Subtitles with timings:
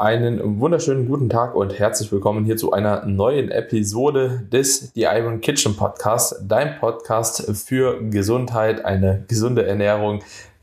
[0.00, 5.40] Einen wunderschönen guten Tag und herzlich willkommen hier zu einer neuen Episode des The Iron
[5.40, 10.20] Kitchen Podcast, dein Podcast für Gesundheit, eine gesunde Ernährung,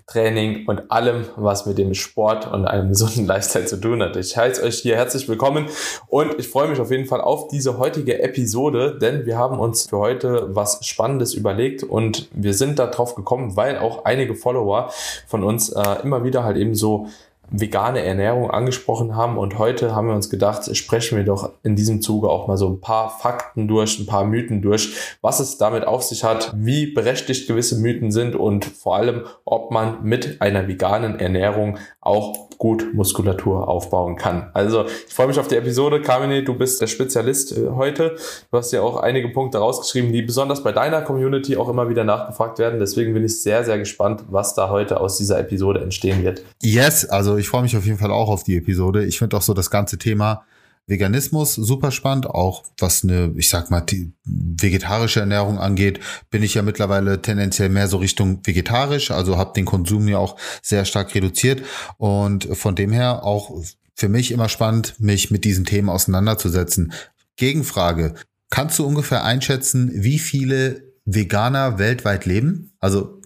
[0.08, 4.16] Training und allem, was mit dem Sport und einem gesunden Lifestyle zu tun hat.
[4.16, 5.66] Ich heiße euch hier herzlich willkommen
[6.08, 9.90] und ich freue mich auf jeden Fall auf diese heutige Episode, denn wir haben uns
[9.90, 14.94] für heute was Spannendes überlegt und wir sind darauf gekommen, weil auch einige Follower
[15.28, 17.08] von uns äh, immer wieder halt eben so
[17.52, 19.38] vegane Ernährung angesprochen haben.
[19.38, 22.68] Und heute haben wir uns gedacht, sprechen wir doch in diesem Zuge auch mal so
[22.70, 26.88] ein paar Fakten durch, ein paar Mythen durch, was es damit auf sich hat, wie
[26.88, 32.94] berechtigt gewisse Mythen sind und vor allem, ob man mit einer veganen Ernährung auch gut
[32.94, 34.50] Muskulatur aufbauen kann.
[34.54, 36.02] Also ich freue mich auf die Episode.
[36.02, 38.16] Kamine, du bist der Spezialist äh, heute.
[38.52, 42.04] Du hast ja auch einige Punkte rausgeschrieben, die besonders bei deiner Community auch immer wieder
[42.04, 42.80] nachgefragt werden.
[42.80, 46.44] Deswegen bin ich sehr, sehr gespannt, was da heute aus dieser Episode entstehen wird.
[46.62, 49.06] Yes, also ich freue mich auf jeden Fall auch auf die Episode.
[49.06, 50.44] Ich finde auch so das ganze Thema
[50.88, 56.54] Veganismus super spannend, auch was eine, ich sag mal, die vegetarische Ernährung angeht, bin ich
[56.54, 61.16] ja mittlerweile tendenziell mehr so Richtung vegetarisch, also habe den Konsum ja auch sehr stark
[61.16, 61.64] reduziert
[61.98, 63.52] und von dem her auch
[63.96, 66.94] für mich immer spannend, mich mit diesen Themen auseinanderzusetzen.
[67.38, 68.14] Gegenfrage,
[68.50, 72.74] kannst du ungefähr einschätzen, wie viele Veganer weltweit leben?
[72.80, 73.22] Also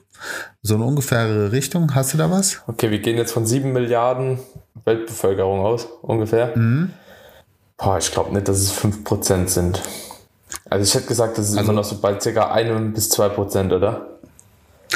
[0.61, 2.61] so eine ungefähre Richtung, hast du da was?
[2.67, 4.39] Okay, wir gehen jetzt von sieben Milliarden
[4.85, 6.55] Weltbevölkerung aus, ungefähr.
[6.55, 6.91] Mhm.
[7.79, 9.81] Boah, ich glaube nicht, dass es 5% sind.
[10.69, 12.51] Also ich hätte gesagt, das ist also, immer noch so bei ca.
[12.51, 14.19] 1 bis 2%, oder?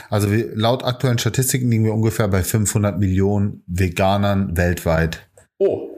[0.09, 5.25] Also wir, laut aktuellen Statistiken liegen wir ungefähr bei 500 Millionen Veganern weltweit.
[5.57, 5.89] Oh.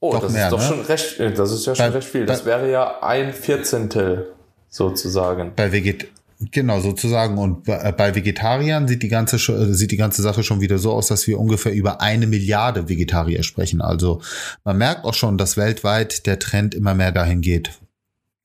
[0.00, 0.64] Oh, doch das mehr, ist doch ne?
[0.64, 2.26] schon recht, äh, das ist ja schon bei, recht viel.
[2.26, 4.32] Das bei, wäre ja ein Vierzehntel
[4.68, 5.52] sozusagen.
[5.54, 6.06] Bei Veget
[6.50, 7.38] Genau, sozusagen.
[7.38, 10.92] Und äh, bei Vegetariern sieht die ganze äh, sieht die ganze Sache schon wieder so
[10.92, 13.80] aus, dass wir ungefähr über eine Milliarde Vegetarier sprechen.
[13.80, 14.20] Also
[14.64, 17.78] man merkt auch schon, dass weltweit der Trend immer mehr dahin geht.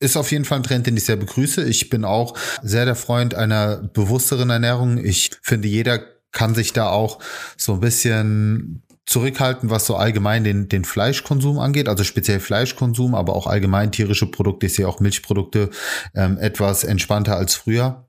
[0.00, 1.64] Ist auf jeden Fall ein Trend, den ich sehr begrüße.
[1.64, 5.04] Ich bin auch sehr der Freund einer bewussteren Ernährung.
[5.04, 6.00] Ich finde, jeder
[6.30, 7.18] kann sich da auch
[7.56, 13.34] so ein bisschen zurückhalten, was so allgemein den, den Fleischkonsum angeht, also speziell Fleischkonsum, aber
[13.34, 15.70] auch allgemein tierische Produkte, ich sehe auch Milchprodukte
[16.14, 18.04] ähm, etwas entspannter als früher.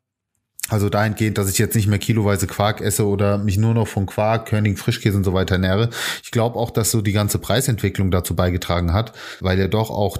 [0.67, 4.05] Also dahingehend, dass ich jetzt nicht mehr kiloweise Quark esse oder mich nur noch von
[4.05, 5.89] Quark, Körning, Frischkäse und so weiter ernähre.
[6.21, 10.17] Ich glaube auch, dass so die ganze Preisentwicklung dazu beigetragen hat, weil ja doch auch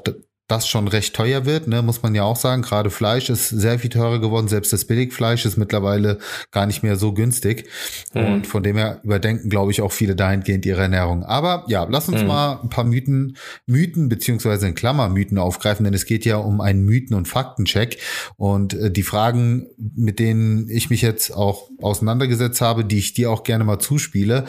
[0.50, 2.64] das schon recht teuer wird, ne, muss man ja auch sagen.
[2.64, 4.48] Gerade Fleisch ist sehr viel teurer geworden.
[4.48, 6.18] Selbst das Billigfleisch ist mittlerweile
[6.52, 7.70] gar nicht mehr so günstig.
[8.16, 8.26] Mhm.
[8.26, 11.24] Und von dem her überdenken, glaube ich, auch viele dahingehend ihre Ernährung.
[11.24, 12.28] Aber ja, lass uns mhm.
[12.28, 16.62] mal ein paar Mythen, Mythen beziehungsweise in Klammer Mythen aufgreifen, denn es geht ja um
[16.62, 18.00] einen Mythen- und Faktencheck.
[18.36, 23.30] Und äh, die Fragen, mit denen ich mich jetzt auch auseinandergesetzt habe, die ich dir
[23.30, 24.46] auch gerne mal zuspiele,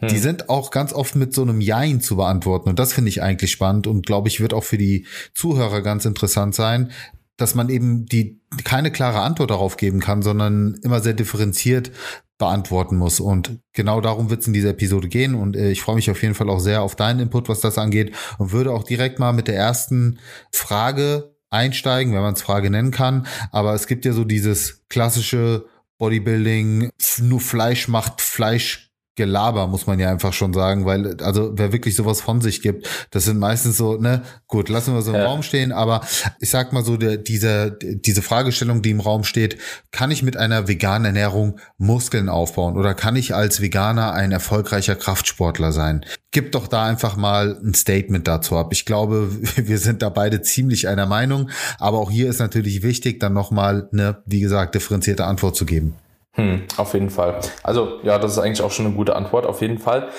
[0.00, 0.06] mhm.
[0.06, 2.68] die sind auch ganz oft mit so einem Jein zu beantworten.
[2.68, 5.06] Und das finde ich eigentlich spannend und glaube ich, wird auch für die
[5.40, 6.90] Zuhörer ganz interessant sein,
[7.36, 11.90] dass man eben die keine klare Antwort darauf geben kann, sondern immer sehr differenziert
[12.36, 13.20] beantworten muss.
[13.20, 15.34] Und genau darum wird es in dieser Episode gehen.
[15.34, 17.78] Und äh, ich freue mich auf jeden Fall auch sehr auf deinen Input, was das
[17.78, 18.14] angeht.
[18.38, 20.18] Und würde auch direkt mal mit der ersten
[20.52, 23.26] Frage einsteigen, wenn man es Frage nennen kann.
[23.52, 25.66] Aber es gibt ja so dieses klassische
[25.98, 26.90] Bodybuilding,
[27.20, 28.89] nur Fleisch macht Fleisch
[29.20, 32.88] Gelaber, muss man ja einfach schon sagen, weil, also wer wirklich sowas von sich gibt,
[33.10, 35.26] das sind meistens so, ne, gut, lassen wir so im ja.
[35.26, 36.00] Raum stehen, aber
[36.40, 39.58] ich sag mal so, der, diese, diese Fragestellung, die im Raum steht,
[39.90, 44.96] kann ich mit einer veganen Ernährung Muskeln aufbauen oder kann ich als Veganer ein erfolgreicher
[44.96, 46.06] Kraftsportler sein?
[46.30, 48.72] Gib doch da einfach mal ein Statement dazu ab.
[48.72, 53.20] Ich glaube, wir sind da beide ziemlich einer Meinung, aber auch hier ist natürlich wichtig,
[53.20, 55.94] dann nochmal eine, wie gesagt, differenzierte Antwort zu geben.
[56.34, 57.40] Hm, auf jeden Fall.
[57.64, 60.10] Also ja, das ist eigentlich auch schon eine gute Antwort, auf jeden Fall.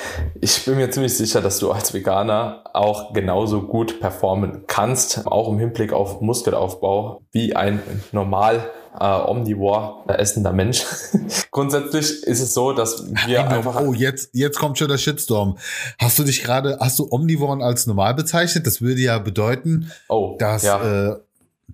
[0.42, 5.48] Ich bin mir ziemlich sicher, dass du als Veganer auch genauso gut performen kannst, auch
[5.50, 10.84] im Hinblick auf Muskelaufbau, wie ein normal äh, omnivore äh, essender Mensch.
[11.52, 13.80] Grundsätzlich ist es so, dass wir einfach.
[13.80, 15.58] Oh, jetzt, jetzt kommt schon der Shitstorm.
[15.98, 18.68] Hast du dich gerade, hast du Omnivoren als normal bezeichnet?
[18.68, 21.12] Das würde ja bedeuten, oh, dass ja.
[21.12, 21.16] äh,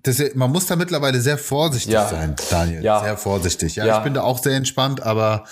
[0.02, 2.08] das, man muss da mittlerweile sehr vorsichtig ja.
[2.08, 2.82] sein, Daniel.
[2.82, 3.00] Ja.
[3.00, 3.76] Sehr vorsichtig.
[3.76, 5.44] Ja, ja, ich bin da auch sehr entspannt, aber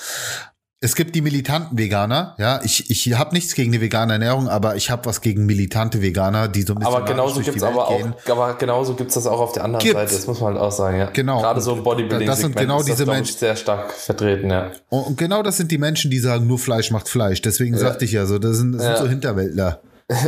[0.79, 2.61] es gibt die militanten Veganer, ja.
[2.63, 6.49] Ich, ich habe nichts gegen die vegane Ernährung, aber ich habe was gegen militante Veganer,
[6.49, 6.95] die so ein bisschen.
[6.95, 9.99] Aber genauso gibt's aber auch, aber genauso gibt's das auch auf der anderen gibt's.
[9.99, 10.15] Seite.
[10.15, 11.07] Das muss man halt auch sagen, ja.
[11.07, 11.41] Genau.
[11.41, 14.71] Gerade so im Bodybuilding das sind genau ist diese Menschen sehr stark vertreten, ja.
[14.91, 17.41] Und, und, genau das sind die Menschen, die sagen, nur Fleisch macht Fleisch.
[17.41, 17.81] Deswegen ja.
[17.81, 19.81] sagte ich ja so, das sind, das sind so Hinterwäldler.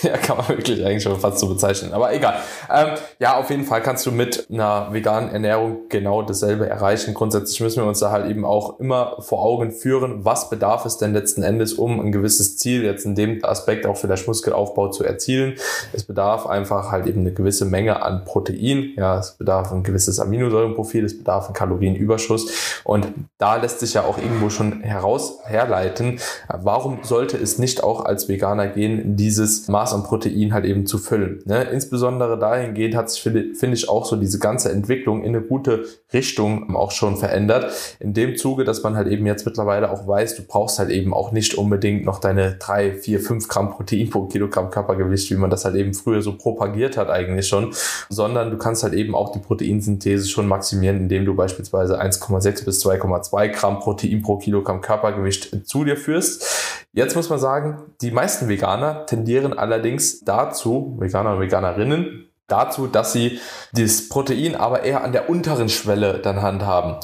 [0.02, 1.92] ja, kann man wirklich eigentlich schon fast so bezeichnen.
[1.92, 2.40] Aber egal.
[2.72, 7.14] Ähm, ja, auf jeden Fall kannst du mit einer veganen Ernährung genau dasselbe erreichen.
[7.14, 10.98] Grundsätzlich müssen wir uns da halt eben auch immer vor Augen führen, was bedarf es
[10.98, 15.04] denn letzten Endes, um ein gewisses Ziel jetzt in dem Aspekt auch vielleicht Muskelaufbau zu
[15.04, 15.54] erzielen.
[15.92, 18.92] Es bedarf einfach halt eben eine gewisse Menge an Protein.
[18.96, 22.80] Ja, es bedarf ein gewisses Aminosäurenprofil, es bedarf ein Kalorienüberschuss.
[22.84, 23.06] Und
[23.38, 28.28] da lässt sich ja auch irgendwo schon heraus herleiten, warum sollte es nicht auch als
[28.28, 31.42] Veganer gehen, dieses Maß an Protein halt eben zu füllen.
[31.44, 31.62] Ne?
[31.64, 35.84] Insbesondere dahingehend hat sich, finde find ich, auch so diese ganze Entwicklung in eine gute
[36.12, 37.72] Richtung auch schon verändert.
[38.00, 41.14] In dem Zuge, dass man halt eben jetzt mittlerweile auch weiß, du brauchst halt eben
[41.14, 45.50] auch nicht unbedingt noch deine drei, vier, fünf Gramm Protein pro Kilogramm Körpergewicht, wie man
[45.50, 47.72] das halt eben früher so propagiert hat eigentlich schon,
[48.08, 52.84] sondern du kannst halt eben auch die Proteinsynthese schon maximieren, indem du beispielsweise 1,6 bis
[52.84, 56.44] 2,2 Gramm Protein pro Kilogramm Körpergewicht zu dir führst.
[56.92, 63.12] Jetzt muss man sagen, die meisten Veganer tendieren allerdings dazu, Veganer und Veganerinnen, dazu, dass
[63.12, 63.38] sie
[63.72, 66.96] das Protein aber eher an der unteren Schwelle dann handhaben.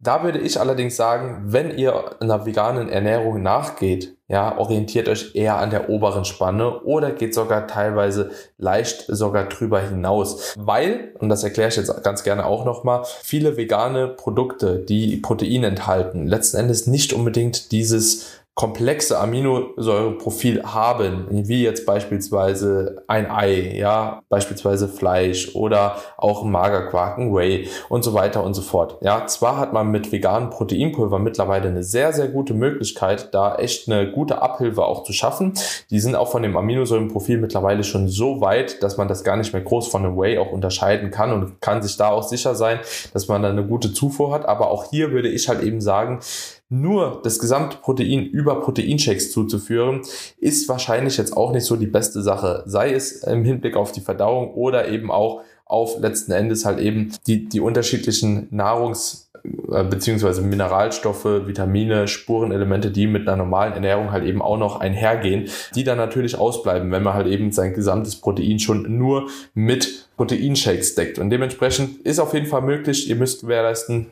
[0.00, 5.58] Da würde ich allerdings sagen, wenn ihr einer veganen Ernährung nachgeht, ja, orientiert euch eher
[5.58, 10.54] an der oberen Spanne oder geht sogar teilweise leicht sogar drüber hinaus.
[10.58, 15.62] Weil, und das erkläre ich jetzt ganz gerne auch nochmal, viele vegane Produkte, die Protein
[15.62, 24.22] enthalten, letzten Endes nicht unbedingt dieses komplexe Aminosäureprofil haben, wie jetzt beispielsweise ein Ei, ja,
[24.30, 28.96] beispielsweise Fleisch oder auch Magerquark, ein Whey und so weiter und so fort.
[29.02, 33.90] Ja, zwar hat man mit veganem Proteinpulver mittlerweile eine sehr, sehr gute Möglichkeit, da echt
[33.90, 35.52] eine gute Abhilfe auch zu schaffen.
[35.90, 39.52] Die sind auch von dem Aminosäurenprofil mittlerweile schon so weit, dass man das gar nicht
[39.52, 42.80] mehr groß von einem Whey auch unterscheiden kann und kann sich da auch sicher sein,
[43.12, 44.48] dass man da eine gute Zufuhr hat.
[44.48, 46.20] Aber auch hier würde ich halt eben sagen,
[46.68, 50.02] nur das gesamte Protein über Proteinshakes zuzuführen,
[50.38, 52.64] ist wahrscheinlich jetzt auch nicht so die beste Sache.
[52.66, 57.12] Sei es im Hinblick auf die Verdauung oder eben auch auf letzten Endes halt eben
[57.26, 59.26] die, die unterschiedlichen Nahrungs-
[59.70, 65.48] äh, beziehungsweise Mineralstoffe, Vitamine, Spurenelemente, die mit einer normalen Ernährung halt eben auch noch einhergehen,
[65.74, 70.94] die dann natürlich ausbleiben, wenn man halt eben sein gesamtes Protein schon nur mit Proteinshakes
[70.94, 71.18] deckt.
[71.18, 74.10] Und dementsprechend ist auf jeden Fall möglich, ihr müsst gewährleisten,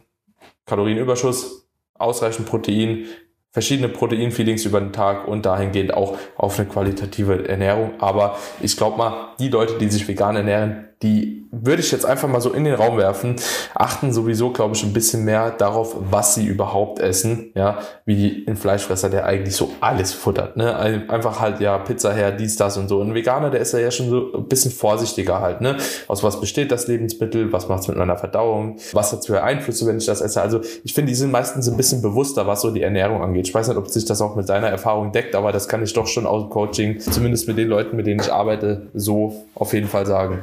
[0.67, 1.64] Kalorienüberschuss,
[1.94, 3.06] ausreichend Protein,
[3.52, 7.93] verschiedene Proteinfeedings über den Tag und dahingehend auch auf eine qualitative Ernährung.
[8.00, 12.29] Aber ich glaube mal, die Leute, die sich vegan ernähren, die würde ich jetzt einfach
[12.29, 13.37] mal so in den Raum werfen,
[13.75, 18.56] achten sowieso, glaube ich, ein bisschen mehr darauf, was sie überhaupt essen, ja, wie ein
[18.56, 20.77] Fleischfresser, der eigentlich so alles futtert, ne,
[21.09, 23.01] einfach halt, ja, Pizza her, dies, das und so.
[23.01, 25.77] Ein Veganer, der ist ja schon so ein bisschen vorsichtiger halt, ne,
[26.09, 29.87] aus was besteht das Lebensmittel, was macht es mit meiner Verdauung, was hat für Einflüsse,
[29.87, 32.71] wenn ich das esse, also ich finde, die sind meistens ein bisschen bewusster, was so
[32.71, 33.47] die Ernährung angeht.
[33.47, 35.93] Ich weiß nicht, ob sich das auch mit deiner Erfahrung deckt, aber das kann ich
[35.93, 39.73] doch schon aus dem Coaching, zumindest mit den Leuten, mit denen ich arbeite, so auf
[39.73, 40.41] jeden Fall sagen.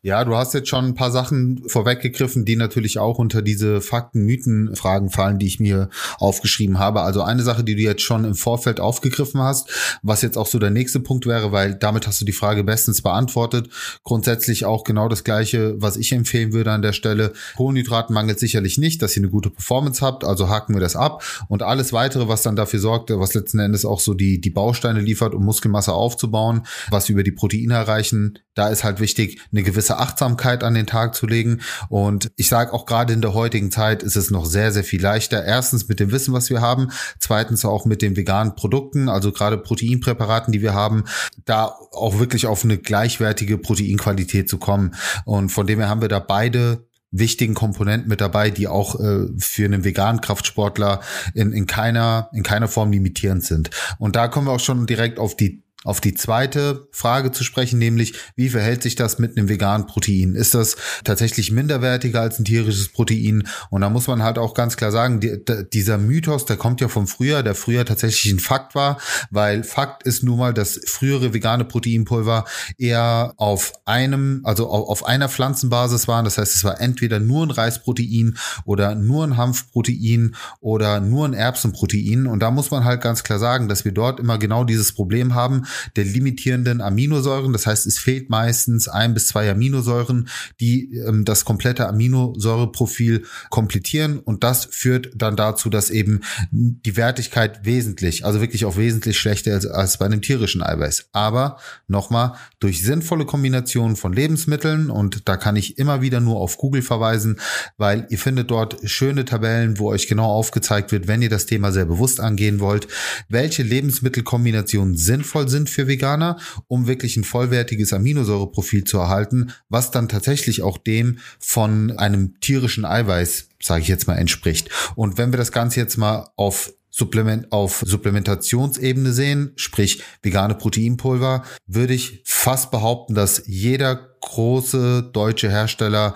[0.00, 5.10] Ja, du hast jetzt schon ein paar Sachen vorweggegriffen, die natürlich auch unter diese Fakten-Mythen-Fragen
[5.10, 7.00] fallen, die ich mir aufgeschrieben habe.
[7.02, 9.70] Also eine Sache, die du jetzt schon im Vorfeld aufgegriffen hast,
[10.02, 13.02] was jetzt auch so der nächste Punkt wäre, weil damit hast du die Frage bestens
[13.02, 13.70] beantwortet.
[14.04, 17.32] Grundsätzlich auch genau das Gleiche, was ich empfehlen würde an der Stelle.
[17.56, 21.24] Kohlenhydraten mangelt sicherlich nicht, dass ihr eine gute Performance habt, also haken wir das ab.
[21.48, 25.00] Und alles weitere, was dann dafür sorgt, was letzten Endes auch so die, die Bausteine
[25.00, 29.87] liefert, um Muskelmasse aufzubauen, was über die Proteine erreichen, da ist halt wichtig, eine gewisse
[29.96, 31.60] Achtsamkeit an den Tag zu legen.
[31.88, 35.00] Und ich sage auch gerade in der heutigen Zeit ist es noch sehr, sehr viel
[35.00, 35.44] leichter.
[35.44, 36.90] Erstens mit dem Wissen, was wir haben.
[37.18, 41.04] Zweitens auch mit den veganen Produkten, also gerade Proteinpräparaten, die wir haben,
[41.44, 44.94] da auch wirklich auf eine gleichwertige Proteinqualität zu kommen.
[45.24, 49.28] Und von dem her haben wir da beide wichtigen Komponenten mit dabei, die auch äh,
[49.38, 51.00] für einen veganen Kraftsportler
[51.34, 53.70] in, in keiner in keiner Form limitierend sind.
[53.98, 57.78] Und da kommen wir auch schon direkt auf die auf die zweite Frage zu sprechen,
[57.78, 60.34] nämlich wie verhält sich das mit einem veganen Protein?
[60.34, 63.48] Ist das tatsächlich minderwertiger als ein tierisches Protein?
[63.70, 65.42] Und da muss man halt auch ganz klar sagen, die,
[65.72, 68.98] dieser Mythos, der kommt ja vom früher, der früher tatsächlich ein Fakt war,
[69.30, 72.44] weil Fakt ist nun mal, dass frühere vegane Proteinpulver
[72.76, 76.26] eher auf einem, also auf einer Pflanzenbasis waren.
[76.26, 81.32] Das heißt, es war entweder nur ein Reisprotein oder nur ein Hanfprotein oder nur ein
[81.32, 82.26] Erbsenprotein.
[82.26, 85.34] Und da muss man halt ganz klar sagen, dass wir dort immer genau dieses Problem
[85.34, 85.64] haben,
[85.96, 87.52] der limitierenden Aminosäuren.
[87.52, 90.28] Das heißt, es fehlt meistens ein bis zwei Aminosäuren,
[90.60, 94.18] die ähm, das komplette Aminosäureprofil komplettieren.
[94.18, 96.20] Und das führt dann dazu, dass eben
[96.50, 101.08] die Wertigkeit wesentlich, also wirklich auch wesentlich schlechter ist als bei einem tierischen Eiweiß.
[101.12, 106.58] Aber nochmal, durch sinnvolle Kombinationen von Lebensmitteln und da kann ich immer wieder nur auf
[106.58, 107.38] Google verweisen,
[107.76, 111.72] weil ihr findet dort schöne Tabellen, wo euch genau aufgezeigt wird, wenn ihr das Thema
[111.72, 112.88] sehr bewusst angehen wollt,
[113.28, 116.38] welche Lebensmittelkombinationen sinnvoll sind sind für Veganer,
[116.68, 122.84] um wirklich ein vollwertiges Aminosäureprofil zu erhalten, was dann tatsächlich auch dem von einem tierischen
[122.84, 124.70] Eiweiß, sage ich jetzt mal, entspricht.
[124.94, 131.44] Und wenn wir das Ganze jetzt mal auf Supplement auf Supplementationsebene sehen, sprich vegane Proteinpulver,
[131.66, 136.14] würde ich fast behaupten, dass jeder große deutsche Hersteller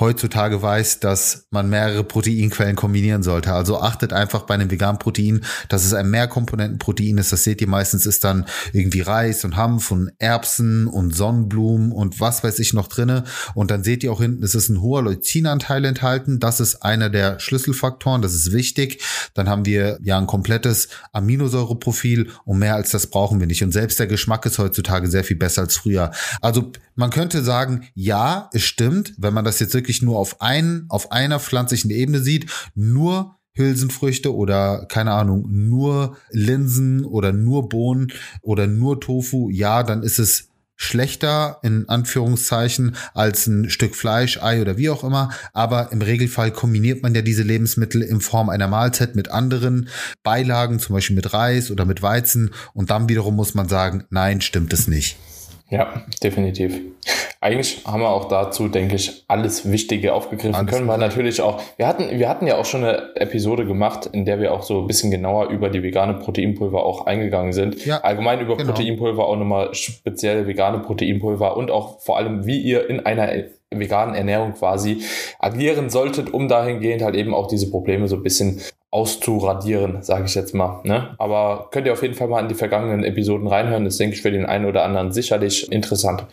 [0.00, 3.52] heutzutage weiß, dass man mehrere Proteinquellen kombinieren sollte.
[3.52, 7.32] Also achtet einfach bei einem veganen Protein, dass es ein Mehrkomponentenprotein ist.
[7.32, 12.20] Das seht ihr meistens ist dann irgendwie Reis und Hanf und Erbsen und Sonnenblumen und
[12.20, 13.24] was weiß ich noch drinne.
[13.54, 16.40] Und dann seht ihr auch hinten, es ist ein hoher Leucinanteil enthalten.
[16.40, 18.22] Das ist einer der Schlüsselfaktoren.
[18.22, 19.02] Das ist wichtig.
[19.34, 23.62] Dann haben wir ja ein komplettes Aminosäureprofil und mehr als das brauchen wir nicht.
[23.62, 26.12] Und selbst der Geschmack ist heutzutage sehr viel besser als früher.
[26.40, 30.86] Also man könnte sagen, ja, es stimmt, wenn man das jetzt wirklich nur auf einen,
[30.88, 32.46] auf einer pflanzlichen Ebene sieht,
[32.76, 38.12] nur Hülsenfrüchte oder keine Ahnung, nur Linsen oder nur Bohnen
[38.42, 44.60] oder nur Tofu, ja, dann ist es schlechter in Anführungszeichen als ein Stück Fleisch, Ei
[44.60, 45.30] oder wie auch immer.
[45.52, 49.88] Aber im Regelfall kombiniert man ja diese Lebensmittel in Form einer Mahlzeit mit anderen
[50.22, 52.52] Beilagen, zum Beispiel mit Reis oder mit Weizen.
[52.72, 55.18] Und dann wiederum muss man sagen, nein, stimmt es nicht.
[55.72, 56.78] Ja, definitiv.
[57.40, 60.54] Eigentlich haben wir auch dazu, denke ich, alles Wichtige aufgegriffen.
[60.54, 61.60] Alles Können wir natürlich auch.
[61.78, 64.82] Wir hatten, wir hatten ja auch schon eine Episode gemacht, in der wir auch so
[64.82, 67.84] ein bisschen genauer über die vegane Proteinpulver auch eingegangen sind.
[67.86, 68.72] Ja, Allgemein über genau.
[68.72, 73.32] Proteinpulver auch nochmal speziell vegane Proteinpulver und auch vor allem, wie ihr in einer
[73.70, 75.02] veganen Ernährung quasi
[75.38, 78.60] agieren solltet, um dahingehend halt eben auch diese Probleme so ein bisschen
[78.92, 80.80] auszuradieren, sage ich jetzt mal.
[80.84, 81.14] Ne?
[81.18, 83.84] Aber könnt ihr auf jeden Fall mal in die vergangenen Episoden reinhören.
[83.84, 86.26] Das denke ich für den einen oder anderen sicherlich interessant.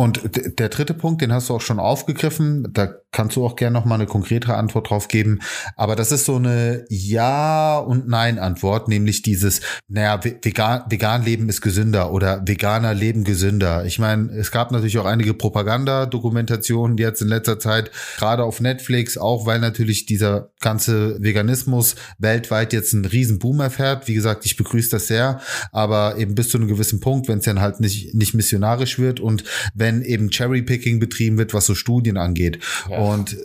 [0.00, 0.22] Und
[0.58, 3.84] der dritte Punkt, den hast du auch schon aufgegriffen, da kannst du auch gerne noch
[3.84, 5.40] mal eine konkretere Antwort drauf geben.
[5.76, 11.60] Aber das ist so eine Ja- und Nein-Antwort, nämlich dieses, naja, vegan, vegan leben ist
[11.60, 13.84] gesünder oder veganer leben gesünder.
[13.84, 19.18] Ich meine, es gab natürlich auch einige Propagandadokumentationen jetzt in letzter Zeit, gerade auf Netflix,
[19.18, 24.08] auch weil natürlich dieser ganze Veganismus weltweit jetzt einen riesen Boom erfährt.
[24.08, 25.40] Wie gesagt, ich begrüße das sehr,
[25.72, 29.20] aber eben bis zu einem gewissen Punkt, wenn es dann halt nicht, nicht missionarisch wird
[29.20, 32.58] und wenn eben Cherrypicking betrieben wird, was so Studien angeht.
[32.88, 32.98] Ja.
[32.98, 33.36] Und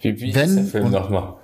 [0.00, 1.34] wie, wie wenn, der Film nochmal?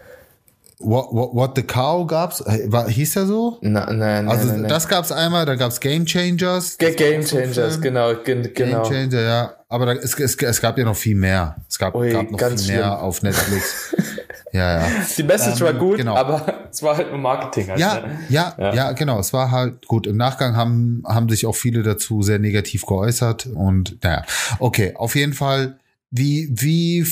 [0.83, 2.43] What, what, what the Cow gab's?
[2.47, 3.59] War, hieß der so?
[3.61, 6.79] Nein, nein, Also nein, das gab's einmal, da gab's Game Changers.
[6.79, 8.49] G Game Changers, so genau, genau.
[8.55, 9.55] Game Changer, ja.
[9.69, 11.57] Aber da, es, es, es gab ja noch viel mehr.
[11.69, 12.77] Es gab, Ui, gab noch viel schlimm.
[12.79, 13.95] mehr auf Netflix.
[14.53, 14.87] ja, ja.
[15.17, 16.17] Die Message ähm, war gut, genau.
[16.17, 17.71] aber es war halt nur Marketing.
[17.71, 18.19] Halt, ja, ne?
[18.29, 19.19] ja, ja, ja, genau.
[19.19, 20.07] Es war halt gut.
[20.07, 24.25] Im Nachgang haben, haben sich auch viele dazu sehr negativ geäußert und naja.
[24.59, 25.79] Okay, auf jeden Fall
[26.11, 27.07] wie, wie,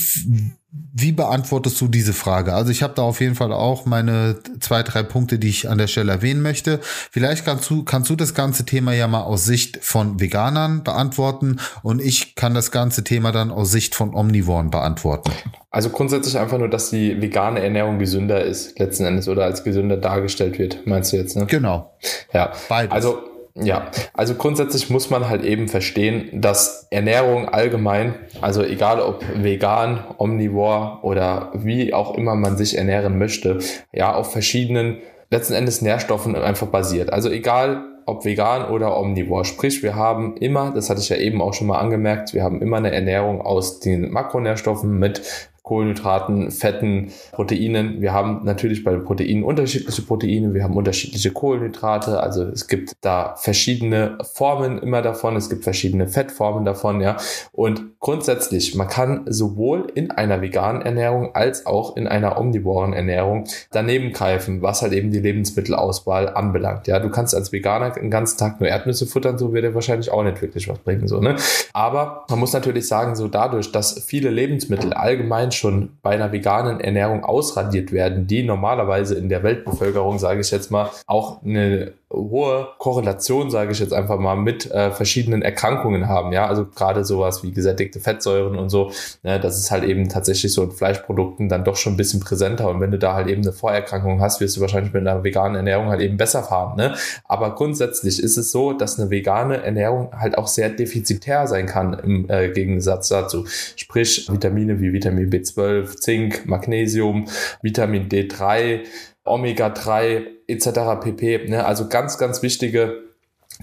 [0.93, 2.53] wie beantwortest du diese Frage?
[2.53, 5.77] Also ich habe da auf jeden Fall auch meine zwei, drei Punkte, die ich an
[5.77, 6.79] der Stelle erwähnen möchte.
[6.83, 11.59] Vielleicht kannst du, kannst du das ganze Thema ja mal aus Sicht von Veganern beantworten
[11.81, 15.31] und ich kann das ganze Thema dann aus Sicht von Omnivoren beantworten.
[15.71, 19.97] Also grundsätzlich einfach nur, dass die vegane Ernährung gesünder ist, letzten Endes, oder als gesünder
[19.97, 21.45] dargestellt wird, meinst du jetzt, ne?
[21.45, 21.93] Genau.
[22.33, 22.51] Ja.
[22.67, 22.91] Beides.
[22.91, 23.28] Also
[23.61, 30.03] ja, also grundsätzlich muss man halt eben verstehen, dass Ernährung allgemein, also egal ob vegan,
[30.17, 33.59] omnivore oder wie auch immer man sich ernähren möchte,
[33.91, 34.99] ja, auf verschiedenen
[35.29, 37.11] letzten Endes Nährstoffen einfach basiert.
[37.13, 39.45] Also egal ob vegan oder omnivore.
[39.45, 42.61] Sprich, wir haben immer, das hatte ich ja eben auch schon mal angemerkt, wir haben
[42.61, 48.01] immer eine Ernährung aus den Makronährstoffen mit Kohlenhydraten, Fetten, Proteinen.
[48.01, 52.93] Wir haben natürlich bei den Proteinen unterschiedliche Proteine, wir haben unterschiedliche Kohlenhydrate, also es gibt
[53.01, 57.17] da verschiedene Formen immer davon, es gibt verschiedene Fettformen davon, ja.
[57.51, 63.43] Und grundsätzlich, man kann sowohl in einer veganen Ernährung als auch in einer omnivoren Ernährung
[63.69, 66.99] daneben greifen, was halt eben die Lebensmittelauswahl anbelangt, ja.
[66.99, 70.23] Du kannst als Veganer den ganzen Tag nur Erdnüsse futtern, so wird er wahrscheinlich auch
[70.23, 71.35] nicht wirklich was bringen, so, ne.
[71.73, 76.79] Aber man muss natürlich sagen, so dadurch, dass viele Lebensmittel allgemein schon bei einer veganen
[76.79, 82.69] Ernährung ausradiert werden, die normalerweise in der Weltbevölkerung, sage ich jetzt mal, auch eine hohe
[82.79, 86.31] Korrelation, sage ich jetzt einfach mal, mit äh, verschiedenen Erkrankungen haben.
[86.31, 88.91] Ja, also gerade sowas wie gesättigte Fettsäuren und so.
[89.21, 92.67] Ne, das ist halt eben tatsächlich so in Fleischprodukten dann doch schon ein bisschen präsenter.
[92.69, 95.55] Und wenn du da halt eben eine Vorerkrankung hast, wirst du wahrscheinlich mit einer veganen
[95.55, 96.77] Ernährung halt eben besser fahren.
[96.77, 96.95] Ne?
[97.25, 101.93] Aber grundsätzlich ist es so, dass eine vegane Ernährung halt auch sehr defizitär sein kann
[101.93, 103.45] im äh, Gegensatz dazu.
[103.75, 107.25] Sprich, Vitamine wie Vitamin B12, Zink, Magnesium,
[107.61, 108.81] Vitamin D3,
[109.29, 111.01] Omega-3 etc.
[111.01, 111.49] pp.
[111.49, 111.65] Ne?
[111.65, 113.09] Also ganz, ganz wichtige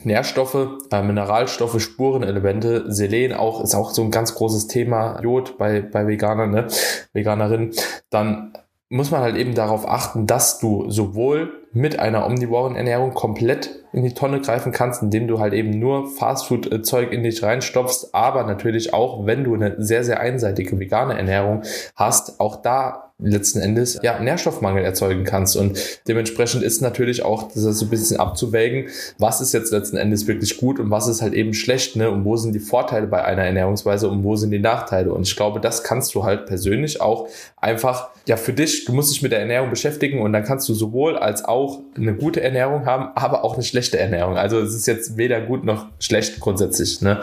[0.03, 5.81] Nährstoffe, äh, Mineralstoffe, Spurenelemente, Selen auch, ist auch so ein ganz großes Thema, Jod bei,
[5.81, 6.67] bei Veganern, ne?
[7.13, 7.73] Veganerinnen,
[8.11, 8.53] dann
[8.89, 14.05] muss man halt eben darauf achten, dass du sowohl mit einer omnivoren Ernährung komplett in
[14.05, 18.95] die Tonne greifen kannst, indem du halt eben nur Fastfood-Zeug in dich reinstopfst, aber natürlich
[18.95, 21.63] auch, wenn du eine sehr, sehr einseitige vegane Ernährung
[21.97, 27.65] hast, auch da letzten Endes ja Nährstoffmangel erzeugen kannst und dementsprechend ist natürlich auch das
[27.65, 31.33] ist ein bisschen abzuwägen, was ist jetzt letzten Endes wirklich gut und was ist halt
[31.33, 32.11] eben schlecht, ne?
[32.11, 35.15] Und wo sind die Vorteile bei einer Ernährungsweise und wo sind die Nachteile?
[35.15, 39.15] Und ich glaube, das kannst du halt persönlich auch einfach ja für dich, du musst
[39.15, 42.85] dich mit der Ernährung beschäftigen und dann kannst du sowohl als auch eine gute Ernährung
[42.85, 44.37] haben, aber auch eine schlechte Ernährung.
[44.37, 47.23] Also es ist jetzt weder gut noch schlecht grundsätzlich, ne?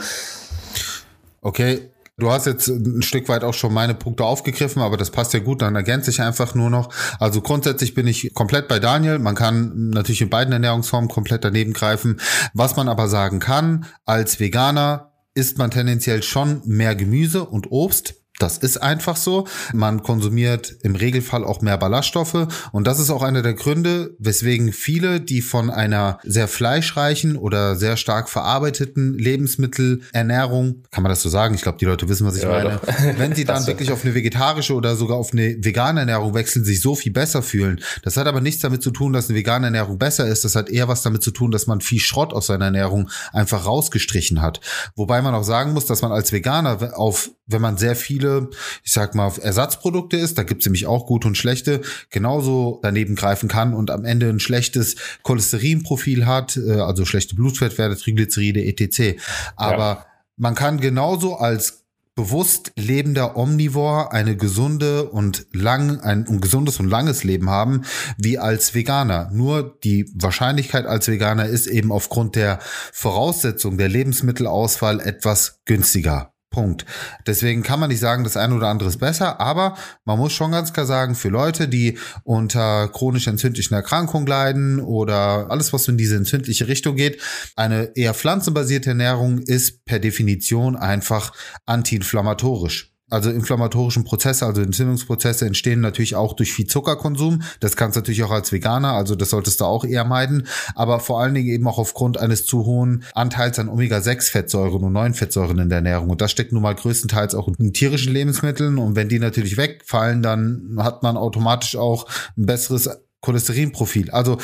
[1.41, 1.92] Okay,
[2.23, 5.41] Du hast jetzt ein Stück weit auch schon meine Punkte aufgegriffen, aber das passt ja
[5.41, 6.87] gut, dann ergänze ich einfach nur noch.
[7.19, 9.19] Also grundsätzlich bin ich komplett bei Daniel.
[9.19, 12.21] Man kann natürlich in beiden Ernährungsformen komplett daneben greifen.
[12.53, 18.22] Was man aber sagen kann, als Veganer isst man tendenziell schon mehr Gemüse und Obst
[18.39, 19.47] das ist einfach so.
[19.73, 22.47] Man konsumiert im Regelfall auch mehr Ballaststoffe.
[22.71, 27.75] Und das ist auch einer der Gründe, weswegen viele, die von einer sehr fleischreichen oder
[27.75, 31.53] sehr stark verarbeiteten Lebensmittelernährung, kann man das so sagen?
[31.53, 32.81] Ich glaube, die Leute wissen, was ich ja, meine.
[32.81, 32.93] Doch.
[33.17, 36.81] Wenn sie dann wirklich auf eine vegetarische oder sogar auf eine vegane Ernährung wechseln, sich
[36.81, 37.81] so viel besser fühlen.
[38.01, 40.43] Das hat aber nichts damit zu tun, dass eine vegane Ernährung besser ist.
[40.43, 43.65] Das hat eher was damit zu tun, dass man viel Schrott aus seiner Ernährung einfach
[43.67, 44.59] rausgestrichen hat.
[44.95, 48.49] Wobei man auch sagen muss, dass man als Veganer auf, wenn man sehr viele viele,
[48.83, 53.49] ich sag mal, Ersatzprodukte ist, da gibt's nämlich auch gute und schlechte, genauso daneben greifen
[53.49, 59.19] kann und am Ende ein schlechtes Cholesterinprofil hat, äh, also schlechte Blutfettwerte, Triglyceride, etc.
[59.55, 60.05] Aber ja.
[60.37, 61.81] man kann genauso als
[62.15, 67.81] bewusst lebender Omnivore eine gesunde und lang, ein, ein gesundes und langes Leben haben,
[68.19, 69.31] wie als Veganer.
[69.33, 72.59] Nur die Wahrscheinlichkeit als Veganer ist eben aufgrund der
[72.91, 76.32] Voraussetzung der Lebensmittelauswahl etwas günstiger.
[76.53, 76.85] Punkt.
[77.27, 80.51] Deswegen kann man nicht sagen, das eine oder andere ist besser, aber man muss schon
[80.51, 85.97] ganz klar sagen, für Leute, die unter chronisch entzündlichen Erkrankungen leiden oder alles, was in
[85.97, 87.21] diese entzündliche Richtung geht,
[87.57, 91.33] eine eher pflanzenbasierte Ernährung ist per Definition einfach
[91.65, 92.92] antiinflammatorisch.
[93.13, 97.43] Also inflammatorischen Prozesse, also Entzündungsprozesse entstehen natürlich auch durch viel Zuckerkonsum.
[97.59, 100.47] Das kannst du natürlich auch als Veganer, also das solltest du auch eher meiden.
[100.73, 105.59] Aber vor allen Dingen eben auch aufgrund eines zu hohen Anteils an Omega-6-Fettsäuren und 9-Fettsäuren
[105.59, 106.09] in der Ernährung.
[106.09, 108.79] Und das steckt nun mal größtenteils auch in tierischen Lebensmitteln.
[108.79, 112.89] Und wenn die natürlich wegfallen, dann hat man automatisch auch ein besseres
[113.21, 114.09] Cholesterinprofil.
[114.09, 114.39] Also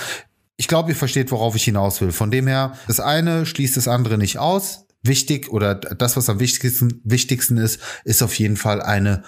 [0.57, 2.11] ich glaube, ihr versteht, worauf ich hinaus will.
[2.11, 6.39] Von dem her, das eine schließt das andere nicht aus wichtig oder das, was am
[6.39, 9.23] wichtigsten, wichtigsten ist, ist auf jeden Fall eine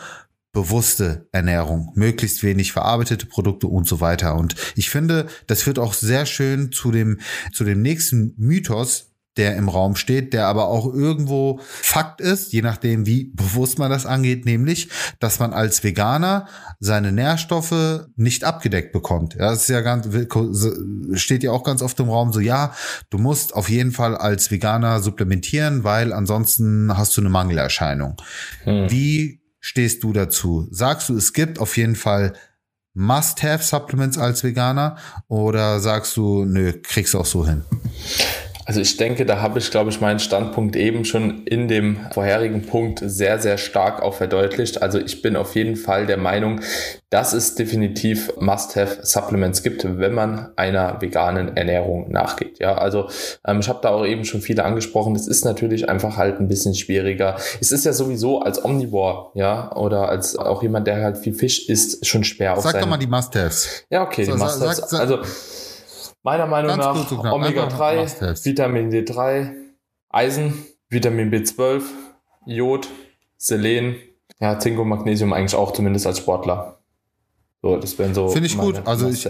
[0.54, 4.36] bewusste Ernährung, möglichst wenig verarbeitete Produkte und so weiter.
[4.36, 7.20] Und ich finde, das führt auch sehr schön zu dem,
[7.54, 12.62] zu dem nächsten Mythos, der im Raum steht, der aber auch irgendwo Fakt ist, je
[12.62, 14.90] nachdem, wie bewusst man das angeht, nämlich,
[15.20, 16.48] dass man als Veganer
[16.80, 19.36] seine Nährstoffe nicht abgedeckt bekommt.
[19.36, 20.10] Ja, das ist ja ganz,
[21.14, 22.74] steht ja auch ganz oft im Raum so, ja,
[23.10, 28.18] du musst auf jeden Fall als Veganer supplementieren, weil ansonsten hast du eine Mangelerscheinung.
[28.64, 28.92] Hm.
[28.92, 30.68] Wie stehst du dazu?
[30.72, 32.34] Sagst du, es gibt auf jeden Fall
[32.94, 34.98] Must-Have-Supplements als Veganer
[35.30, 37.64] oder sagst du, nö, kriegst du auch so hin?
[38.66, 42.64] Also ich denke, da habe ich, glaube ich, meinen Standpunkt eben schon in dem vorherigen
[42.64, 44.82] Punkt sehr, sehr stark auch verdeutlicht.
[44.82, 46.62] Also ich bin auf jeden Fall der Meinung,
[47.10, 52.60] dass es definitiv Must-Have-Supplements gibt, wenn man einer veganen Ernährung nachgeht.
[52.60, 53.10] Ja, also
[53.46, 55.14] ähm, ich habe da auch eben schon viele angesprochen.
[55.14, 57.36] Das ist natürlich einfach halt ein bisschen schwieriger.
[57.60, 61.68] Es ist ja sowieso als Omnivore, ja, oder als auch jemand, der halt viel Fisch
[61.68, 63.86] isst, schon schwer auf Sag doch mal die Must-Haves.
[63.90, 64.94] Ja, okay, so, die Must-Haves.
[64.94, 65.20] Also
[66.24, 69.54] Meiner Meinung Ganz nach Omega-3, Vitamin D3,
[70.10, 71.82] Eisen, Vitamin B12,
[72.46, 72.88] Jod,
[73.38, 73.96] Selen,
[74.40, 76.80] ja, Zink und Magnesium eigentlich auch, zumindest als Sportler.
[77.62, 78.30] So, das wären so.
[78.30, 78.82] Finde ich gut.
[78.86, 79.28] Also ich,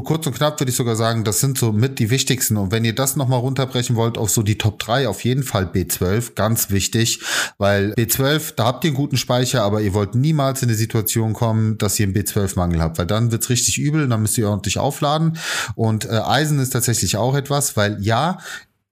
[0.00, 2.56] kurz und knapp würde ich sogar sagen, das sind so mit die wichtigsten.
[2.56, 5.66] Und wenn ihr das nochmal runterbrechen wollt auf so die Top 3, auf jeden Fall
[5.66, 7.20] B12, ganz wichtig,
[7.58, 11.32] weil B12, da habt ihr einen guten Speicher, aber ihr wollt niemals in die Situation
[11.32, 14.78] kommen, dass ihr einen B12-Mangel habt, weil dann wird's richtig übel, dann müsst ihr ordentlich
[14.78, 15.36] aufladen.
[15.74, 18.38] Und äh, Eisen ist tatsächlich auch etwas, weil ja,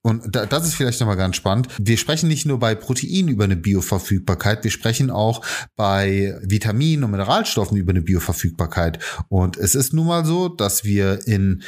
[0.03, 1.67] und das ist vielleicht nochmal ganz spannend.
[1.79, 7.11] Wir sprechen nicht nur bei Proteinen über eine Bioverfügbarkeit, wir sprechen auch bei Vitaminen und
[7.11, 8.99] Mineralstoffen über eine Bioverfügbarkeit.
[9.29, 11.61] Und es ist nun mal so, dass wir in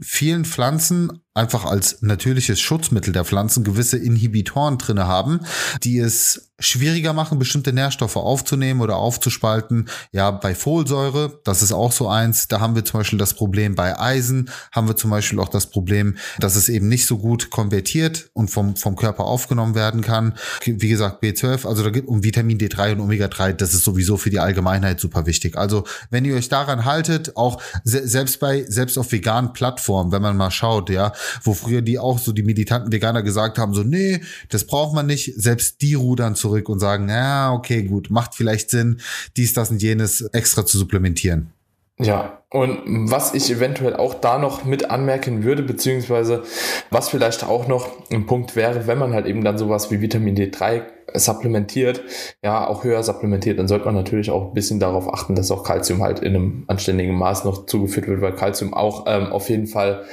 [0.00, 5.40] vielen Pflanzen einfach als natürliches Schutzmittel der Pflanzen gewisse Inhibitoren drinne haben,
[5.82, 9.88] die es schwieriger machen, bestimmte Nährstoffe aufzunehmen oder aufzuspalten.
[10.12, 13.74] Ja, bei Folsäure, das ist auch so eins, da haben wir zum Beispiel das Problem
[13.74, 17.50] bei Eisen, haben wir zum Beispiel auch das Problem, dass es eben nicht so gut
[17.50, 20.34] konvertiert und vom, vom Körper aufgenommen werden kann.
[20.64, 24.30] Wie gesagt, B12, also da gibt um Vitamin D3 und Omega-3, das ist sowieso für
[24.30, 25.56] die Allgemeinheit super wichtig.
[25.56, 30.22] Also wenn ihr euch daran haltet, auch se selbst bei, selbst auf veganen Plattformen, wenn
[30.22, 33.82] man mal schaut, ja, wo früher die auch so die militanten Veganer gesagt haben, so,
[33.82, 38.10] nee, das braucht man nicht, selbst die rudern zurück zurück und sagen, ja, okay, gut,
[38.10, 39.00] macht vielleicht Sinn,
[39.36, 41.50] dies, das und jenes extra zu supplementieren.
[41.98, 46.42] Ja, und was ich eventuell auch da noch mit anmerken würde, beziehungsweise
[46.90, 50.34] was vielleicht auch noch ein Punkt wäre, wenn man halt eben dann sowas wie Vitamin
[50.34, 50.82] D3
[51.14, 52.02] supplementiert,
[52.42, 55.64] ja, auch höher supplementiert, dann sollte man natürlich auch ein bisschen darauf achten, dass auch
[55.64, 59.66] Kalzium halt in einem anständigen Maß noch zugeführt wird, weil Kalzium auch ähm, auf jeden
[59.66, 60.04] Fall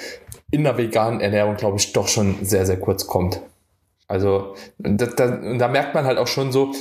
[0.52, 3.42] in der veganen Ernährung, glaube ich, doch schon sehr, sehr kurz kommt.
[4.08, 6.74] Also da, da, da merkt man halt auch schon so,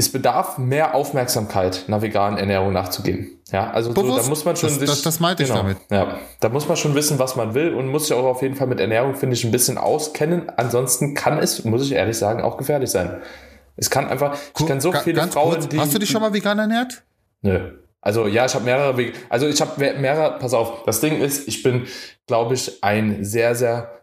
[0.00, 3.38] es bedarf mehr Aufmerksamkeit, einer veganen Ernährung nachzugehen.
[3.52, 5.78] Ja, also so, da muss man schon das, sich, das, das meinte genau, ich damit.
[5.90, 8.54] Ja, da muss man schon wissen, was man will und muss sich auch auf jeden
[8.54, 10.50] Fall mit Ernährung, finde ich, ein bisschen auskennen.
[10.56, 13.20] Ansonsten kann es, muss ich ehrlich sagen, auch gefährlich sein.
[13.76, 15.78] Es kann einfach, ich kann so viele Frauen, kurz, die.
[15.78, 17.02] Hast du dich schon mal vegan ernährt?
[17.42, 17.72] Nö.
[18.00, 21.62] Also ja, ich habe mehrere, also ich habe mehrere, pass auf, das Ding ist, ich
[21.62, 21.86] bin,
[22.26, 23.99] glaube ich, ein sehr, sehr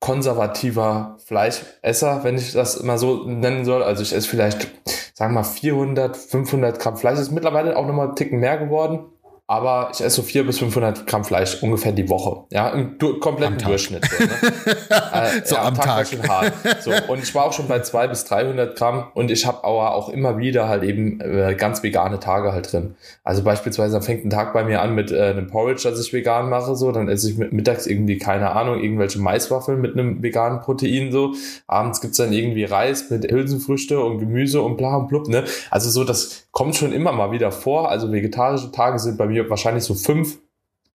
[0.00, 3.82] konservativer Fleischesser, wenn ich das immer so nennen soll.
[3.82, 4.68] Also ich esse vielleicht,
[5.14, 7.18] sagen wir mal, 400, 500 Gramm Fleisch.
[7.18, 9.04] Ist mittlerweile auch nochmal einen Ticken mehr geworden
[9.50, 12.44] aber ich esse so 400 bis 500 Gramm Fleisch ungefähr die Woche.
[12.52, 14.04] Ja, im du kompletten Durchschnitt.
[14.04, 14.30] So, ne?
[15.12, 15.86] äh, so ja, am, am Tag.
[15.86, 16.06] Tag.
[16.06, 16.52] Schon hart.
[16.82, 19.96] So, und ich war auch schon bei 200 bis 300 Gramm und ich habe aber
[19.96, 22.94] auch immer wieder halt eben äh, ganz vegane Tage halt drin.
[23.24, 26.48] Also beispielsweise fängt ein Tag bei mir an mit äh, einem Porridge, das ich vegan
[26.48, 31.10] mache, so, dann esse ich mittags irgendwie, keine Ahnung, irgendwelche Maiswaffeln mit einem veganen Protein,
[31.10, 31.32] so.
[31.66, 35.42] Abends gibt's dann irgendwie Reis mit Hülsenfrüchte und Gemüse und bla und blub, ne?
[35.72, 37.90] Also so, das kommt schon immer mal wieder vor.
[37.90, 40.38] Also vegetarische Tage sind bei mir wahrscheinlich so fünf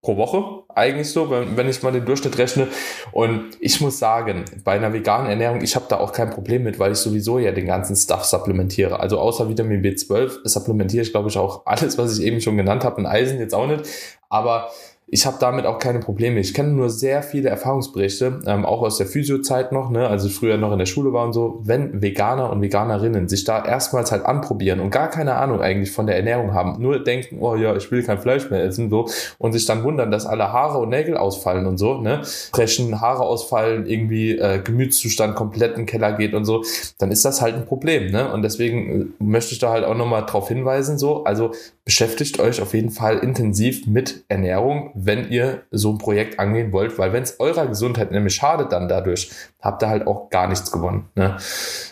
[0.01, 2.67] pro Woche eigentlich so, wenn, wenn ich mal den Durchschnitt rechne.
[3.11, 6.77] Und ich muss sagen, bei einer veganen Ernährung, ich habe da auch kein Problem mit,
[6.77, 8.99] weil ich sowieso ja den ganzen Stuff supplementiere.
[8.99, 12.83] Also außer Vitamin B12 supplementiere ich, glaube ich, auch alles, was ich eben schon genannt
[12.83, 12.97] habe.
[12.97, 13.83] Und Eisen jetzt auch nicht.
[14.29, 14.69] Aber
[15.07, 16.39] ich habe damit auch keine Probleme.
[16.39, 20.33] Ich kenne nur sehr viele Erfahrungsberichte, ähm, auch aus der Physiozeit noch, ne, als ich
[20.33, 24.11] früher noch in der Schule war und so, wenn Veganer und Veganerinnen sich da erstmals
[24.11, 27.75] halt anprobieren und gar keine Ahnung eigentlich von der Ernährung haben, nur denken, oh ja,
[27.75, 30.89] ich will kein Fleisch mehr essen, so, und sich dann wundern, dass alle Haare und
[30.89, 36.13] Nägel ausfallen und so, ne, brechen, Haare ausfallen, irgendwie äh, Gemütszustand komplett in den Keller
[36.13, 36.63] geht und so,
[36.97, 39.95] dann ist das halt ein Problem, ne, und deswegen äh, möchte ich da halt auch
[39.95, 41.51] nochmal drauf hinweisen, so, also
[41.83, 46.97] beschäftigt euch auf jeden Fall intensiv mit Ernährung, wenn ihr so ein Projekt angehen wollt,
[46.97, 49.29] weil wenn es eurer Gesundheit nämlich schadet dann dadurch,
[49.61, 51.09] habt ihr halt auch gar nichts gewonnen.
[51.15, 51.37] Ne?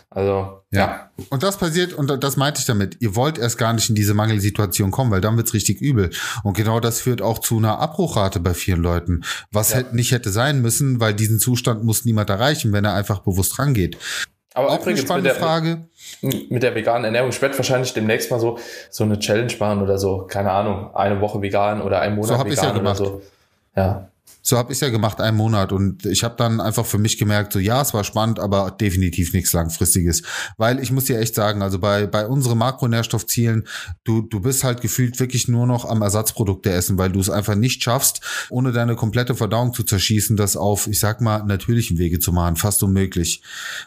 [0.09, 0.79] Also ja.
[0.79, 1.09] ja.
[1.29, 4.13] Und das passiert, und das meinte ich damit, ihr wollt erst gar nicht in diese
[4.13, 6.11] Mangelsituation kommen, weil dann wird's richtig übel.
[6.43, 9.83] Und genau das führt auch zu einer Abbruchrate bei vielen Leuten, was ja.
[9.91, 13.97] nicht hätte sein müssen, weil diesen Zustand muss niemand erreichen, wenn er einfach bewusst rangeht.
[14.53, 15.81] Aber auch übrigens, eine spannende mit der, Frage.
[16.21, 17.29] Mit der veganen Ernährung.
[17.29, 20.25] Ich werde wahrscheinlich demnächst mal so, so eine Challenge machen oder so.
[20.27, 20.93] Keine Ahnung.
[20.95, 23.21] Eine Woche vegan oder ein Monat so vegan ja oder so.
[23.75, 24.09] Ja.
[24.45, 25.71] So habe ich ja gemacht, einen Monat.
[25.71, 29.31] Und ich habe dann einfach für mich gemerkt, so ja, es war spannend, aber definitiv
[29.31, 30.21] nichts Langfristiges.
[30.57, 33.65] Weil ich muss dir echt sagen, also bei, bei unseren Makronährstoffzielen,
[34.03, 37.55] du, du bist halt gefühlt wirklich nur noch am Ersatzprodukte essen, weil du es einfach
[37.55, 42.19] nicht schaffst, ohne deine komplette Verdauung zu zerschießen, das auf, ich sag mal, natürlichen Wege
[42.19, 42.57] zu machen.
[42.57, 43.41] Fast unmöglich.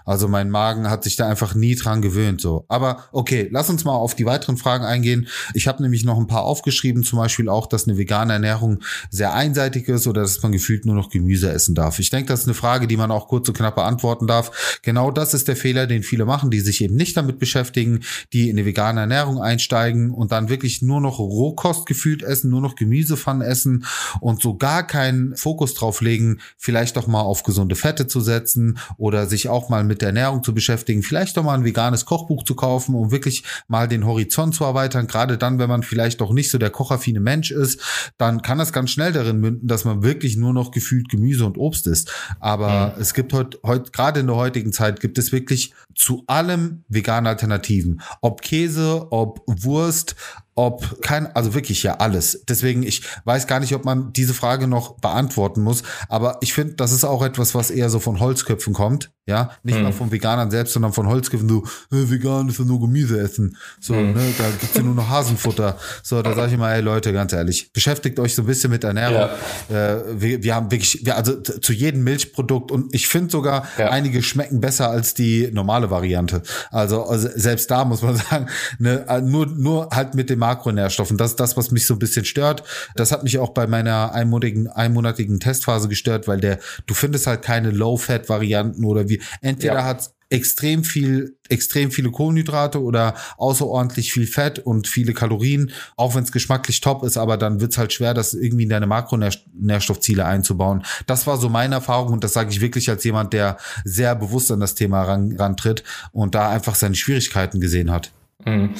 [0.07, 2.40] Also mein Magen hat sich da einfach nie dran gewöhnt.
[2.40, 2.64] so.
[2.69, 5.29] Aber okay, lass uns mal auf die weiteren Fragen eingehen.
[5.53, 9.35] Ich habe nämlich noch ein paar aufgeschrieben, zum Beispiel auch, dass eine vegane Ernährung sehr
[9.35, 11.99] einseitig ist oder dass man gefühlt nur noch Gemüse essen darf.
[11.99, 14.79] Ich denke, das ist eine Frage, die man auch kurz und knapp beantworten darf.
[14.83, 18.01] Genau das ist der Fehler, den viele machen, die sich eben nicht damit beschäftigen,
[18.33, 22.61] die in eine vegane Ernährung einsteigen und dann wirklich nur noch Rohkost gefühlt essen, nur
[22.61, 23.85] noch Gemüsepfannen essen
[24.21, 28.79] und so gar keinen Fokus drauf legen, vielleicht doch mal auf gesunde Fette zu setzen
[28.97, 32.45] oder sich auch mal mit der Ernährung zu beschäftigen, vielleicht doch mal ein veganes Kochbuch
[32.45, 35.07] zu kaufen, um wirklich mal den Horizont zu erweitern.
[35.07, 37.81] Gerade dann, wenn man vielleicht doch nicht so der kochaffine Mensch ist,
[38.17, 41.59] dann kann das ganz schnell darin münden, dass man wirklich nur noch gefühlt Gemüse und
[41.59, 42.12] Obst ist.
[42.40, 43.03] Aber mhm.
[43.03, 47.29] es gibt heute, heut, gerade in der heutigen Zeit gibt es wirklich zu allem vegane
[47.29, 48.01] Alternativen.
[48.20, 50.16] Ob Käse, ob Wurst,
[50.57, 52.42] ob kein, also wirklich ja alles.
[52.49, 55.83] Deswegen, ich weiß gar nicht, ob man diese Frage noch beantworten muss.
[56.09, 59.77] Aber ich finde, das ist auch etwas, was eher so von Holzköpfen kommt, Ja, nicht
[59.77, 59.83] hm.
[59.83, 63.57] mal von Veganern selbst, sondern von Holzkiffen, so, äh, vegan ist ja nur Gemüse essen.
[63.81, 64.14] So, hm.
[64.14, 65.77] ne, da gibt's ja nur noch Hasenfutter.
[66.03, 68.83] So, da sage ich immer, ey Leute, ganz ehrlich, beschäftigt euch so ein bisschen mit
[68.83, 69.29] Ernährung.
[69.69, 69.97] Ja.
[69.97, 73.90] Äh, wir, wir haben wirklich, wir, also zu jedem Milchprodukt und ich finde sogar, ja.
[73.90, 76.42] einige schmecken besser als die normale Variante.
[76.71, 78.47] Also, also selbst da muss man sagen,
[78.79, 81.17] ne, nur, nur halt mit den Makronährstoffen.
[81.17, 82.63] Das ist das, was mich so ein bisschen stört.
[82.95, 87.43] Das hat mich auch bei meiner einmonatigen, einmonatigen Testphase gestört, weil der, du findest halt
[87.43, 89.21] keine Low-Fat-Varianten oder wie.
[89.41, 89.85] Entweder ja.
[89.85, 96.25] hat extrem viel, extrem viele Kohlenhydrate oder außerordentlich viel Fett und viele Kalorien, auch wenn
[96.25, 100.85] es geschmacklich top ist, aber dann wird's halt schwer, das irgendwie in deine Makronährstoffziele einzubauen.
[101.07, 104.51] Das war so meine Erfahrung und das sage ich wirklich als jemand, der sehr bewusst
[104.51, 108.11] an das Thema ran, rantritt und da einfach seine Schwierigkeiten gesehen hat.
[108.44, 108.75] Mhm.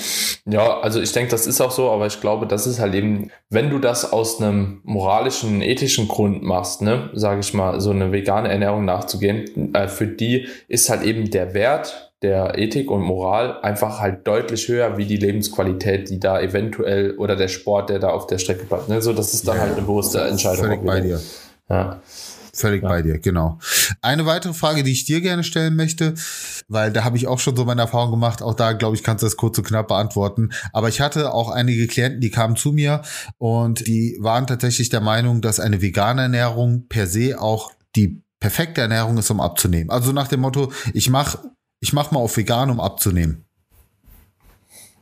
[0.48, 3.30] Ja, also ich denke, das ist auch so, aber ich glaube, das ist halt eben,
[3.48, 8.12] wenn du das aus einem moralischen, ethischen Grund machst, ne, sage ich mal, so eine
[8.12, 13.60] vegane Ernährung nachzugehen, äh, für die ist halt eben der Wert der Ethik und Moral
[13.60, 18.08] einfach halt deutlich höher wie die Lebensqualität, die da eventuell oder der Sport, der da
[18.08, 18.88] auf der Strecke bleibt.
[18.88, 19.02] Ne?
[19.02, 20.64] So, das ist dann ja, halt eine bewusste Entscheidung.
[20.64, 21.20] Völlig bei dir.
[21.68, 22.00] Ja.
[22.56, 22.88] Völlig ja.
[22.88, 23.58] bei dir, genau.
[24.00, 26.14] Eine weitere Frage, die ich dir gerne stellen möchte,
[26.68, 29.22] weil da habe ich auch schon so meine Erfahrung gemacht, auch da glaube ich, kannst
[29.22, 30.50] du das kurz und knapp beantworten.
[30.72, 33.02] Aber ich hatte auch einige Klienten, die kamen zu mir
[33.38, 38.80] und die waren tatsächlich der Meinung, dass eine vegane Ernährung per se auch die perfekte
[38.80, 39.90] Ernährung ist, um abzunehmen.
[39.90, 41.38] Also nach dem Motto, ich mach,
[41.80, 43.45] ich mach mal auf vegan, um abzunehmen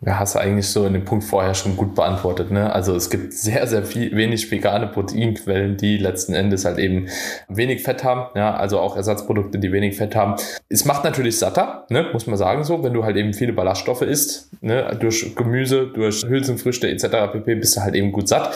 [0.07, 2.51] ja, hast du eigentlich so in dem Punkt vorher schon gut beantwortet.
[2.51, 2.71] Ne?
[2.71, 7.09] Also es gibt sehr, sehr viel, wenig vegane Proteinquellen, die letzten Endes halt eben
[7.49, 8.27] wenig Fett haben.
[8.35, 10.35] Ja, also auch Ersatzprodukte, die wenig Fett haben.
[10.69, 12.07] Es macht natürlich satter, ne?
[12.13, 14.95] muss man sagen so, wenn du halt eben viele Ballaststoffe isst, ne?
[15.01, 17.33] durch Gemüse, durch Hülsenfrüchte etc.
[17.33, 17.55] pp.
[17.55, 18.55] bist du halt eben gut satt.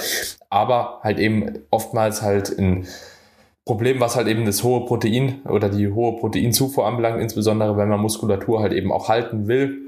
[0.50, 2.86] Aber halt eben oftmals halt ein
[3.64, 8.00] Problem, was halt eben das hohe Protein oder die hohe Proteinzufuhr anbelangt, insbesondere wenn man
[8.00, 9.87] Muskulatur halt eben auch halten will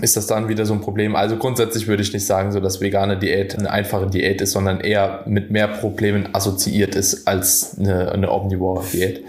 [0.00, 1.16] ist das dann wieder so ein Problem.
[1.16, 4.80] Also grundsätzlich würde ich nicht sagen, so dass vegane Diät eine einfache Diät ist, sondern
[4.80, 9.24] eher mit mehr Problemen assoziiert ist als eine, eine Omnivore Diät.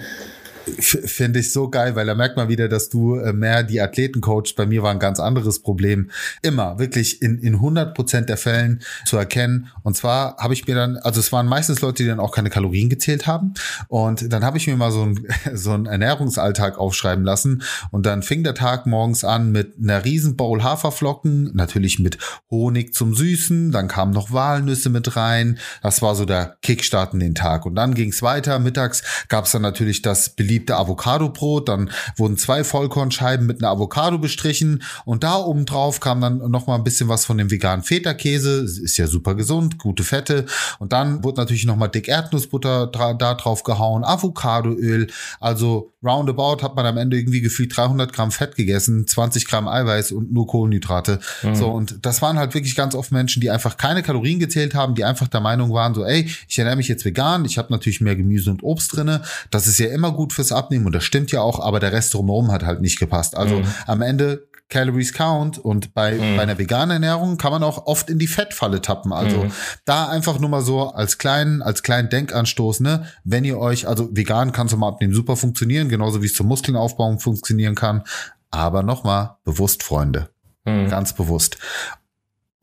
[0.80, 4.22] Finde ich so geil, weil da merkt man wieder, dass du äh, mehr die Athleten
[4.22, 4.56] coachst.
[4.56, 6.10] Bei mir war ein ganz anderes Problem.
[6.42, 9.68] Immer, wirklich in, in 100 Prozent der Fällen zu erkennen.
[9.84, 12.50] Und zwar habe ich mir dann, also es waren meistens Leute, die dann auch keine
[12.50, 13.54] Kalorien gezählt haben.
[13.88, 17.64] Und dann habe ich mir mal so ein so einen Ernährungsalltag aufschreiben lassen.
[17.92, 22.18] Und dann fing der Tag morgens an mit einer riesen Bowl Haferflocken, natürlich mit
[22.50, 23.72] Honig zum Süßen.
[23.72, 25.58] Dann kamen noch Walnüsse mit rein.
[25.82, 27.66] Das war so der Kickstart in den Tag.
[27.66, 28.60] Und dann ging es weiter.
[28.60, 31.70] Mittags gab es dann natürlich das beliebte beliebte Avocado-Brot.
[31.70, 36.68] Dann wurden zwei Vollkornscheiben mit einer Avocado bestrichen und da oben drauf kam dann noch
[36.68, 38.64] mal ein bisschen was von dem veganen Feta-Käse.
[38.64, 40.46] Ist ja super gesund, gute Fette.
[40.80, 45.08] Und dann wurde natürlich noch mal dick Erdnussbutter da drauf gehauen, Avocadoöl.
[45.40, 50.12] Also roundabout hat man am Ende irgendwie gefühlt 300 Gramm Fett gegessen, 20 Gramm Eiweiß
[50.12, 51.20] und nur Kohlenhydrate.
[51.44, 51.56] Mhm.
[51.56, 54.96] So und das waren halt wirklich ganz oft Menschen, die einfach keine Kalorien gezählt haben,
[54.96, 58.02] die einfach der Meinung waren, so ey, ich ernähre mich jetzt vegan, ich habe natürlich
[58.02, 59.22] mehr Gemüse und Obst drinne.
[59.52, 62.14] Das ist ja immer gut fürs Abnehmen und das stimmt ja auch, aber der Rest
[62.14, 63.38] drumherum hat halt nicht gepasst.
[63.38, 63.66] Also mhm.
[63.86, 66.38] am Ende Calories count und bei, mhm.
[66.38, 69.14] bei einer veganen Ernährung kann man auch oft in die Fettfalle tappen.
[69.14, 69.52] Also mhm.
[69.86, 74.10] da einfach nur mal so als kleinen, als kleinen Denkanstoß, ne, wenn ihr euch, also
[74.12, 78.04] vegan kann zum Abnehmen super funktionieren, genauso wie es zum Muskelaufbau funktionieren kann.
[78.50, 80.30] Aber nochmal, bewusst, Freunde.
[80.66, 80.90] Mhm.
[80.90, 81.58] Ganz bewusst.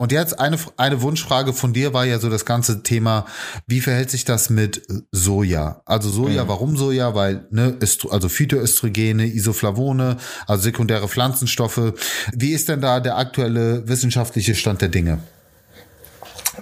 [0.01, 3.25] Und jetzt eine, eine Wunschfrage von dir war ja so das ganze Thema,
[3.67, 4.81] wie verhält sich das mit
[5.11, 5.81] Soja?
[5.85, 6.47] Also Soja, mhm.
[6.47, 7.15] warum Soja?
[7.15, 10.15] Weil, ne, ist, also Phytoöstrogene, Isoflavone,
[10.47, 11.93] also sekundäre Pflanzenstoffe.
[12.33, 15.19] Wie ist denn da der aktuelle wissenschaftliche Stand der Dinge?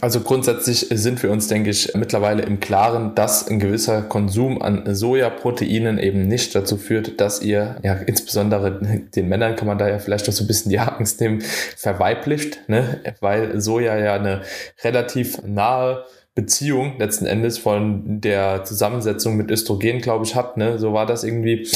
[0.01, 4.83] Also grundsätzlich sind wir uns, denke ich, mittlerweile im Klaren, dass ein gewisser Konsum an
[4.93, 8.79] Sojaproteinen eben nicht dazu führt, dass ihr, ja, insbesondere
[9.15, 11.41] den Männern kann man da ja vielleicht auch so ein bisschen die Angst nehmen,
[11.75, 13.01] verweiblicht, ne?
[13.21, 14.41] weil Soja ja eine
[14.83, 16.03] relativ nahe
[16.37, 20.55] Beziehung letzten Endes von der Zusammensetzung mit Östrogen, glaube ich, hat.
[20.55, 20.77] Ne?
[20.77, 21.67] So war das irgendwie.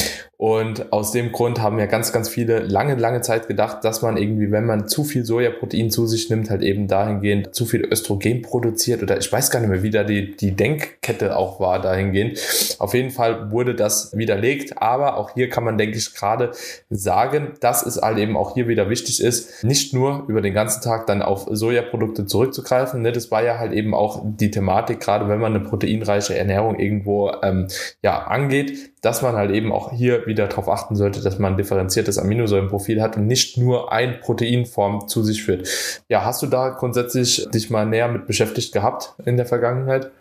[0.42, 4.16] Und aus dem Grund haben ja ganz, ganz viele lange, lange Zeit gedacht, dass man
[4.16, 8.42] irgendwie, wenn man zu viel Sojaprotein zu sich nimmt, halt eben dahingehend zu viel Östrogen
[8.42, 12.40] produziert oder ich weiß gar nicht mehr, wie da die, die Denkkette auch war dahingehend.
[12.80, 16.50] Auf jeden Fall wurde das widerlegt, aber auch hier kann man, denke ich, gerade
[16.90, 20.82] sagen, dass es halt eben auch hier wieder wichtig ist, nicht nur über den ganzen
[20.82, 23.00] Tag dann auf Sojaprodukte zurückzugreifen.
[23.00, 23.12] Ne?
[23.12, 27.30] Das war ja halt eben auch die Thematik, gerade wenn man eine proteinreiche Ernährung irgendwo
[27.44, 27.68] ähm,
[28.02, 31.56] ja, angeht, dass man halt eben auch hier wieder darauf achten sollte, dass man ein
[31.58, 35.68] differenziertes Aminosäurenprofil hat und nicht nur ein Proteinform zu sich führt.
[36.08, 40.12] Ja, hast du da grundsätzlich dich mal näher mit beschäftigt gehabt in der Vergangenheit?